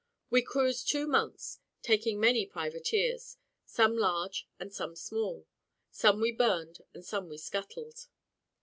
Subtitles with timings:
[0.31, 5.45] We cruised two months, taking many privateers, some large and some small;
[5.91, 8.07] some we burned, and some we scuttled.